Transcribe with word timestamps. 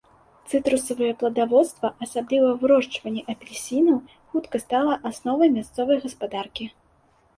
Цытрусавыя 0.51 1.13
пладаводства, 1.19 1.87
асабліва 2.07 2.49
вырошчванне 2.63 3.21
апельсінаў, 3.35 3.97
хутка 4.33 4.55
стала 4.65 4.93
асновай 5.11 5.49
мясцовай 5.59 5.97
гаспадаркі. 6.07 6.65